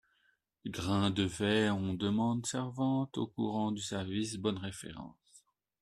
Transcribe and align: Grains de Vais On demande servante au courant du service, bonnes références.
Grains 0.67 1.11
de 1.11 1.21
Vais 1.25 1.69
On 1.69 1.93
demande 1.93 2.47
servante 2.47 3.19
au 3.19 3.27
courant 3.27 3.71
du 3.71 3.83
service, 3.83 4.37
bonnes 4.37 4.57
références. 4.57 5.45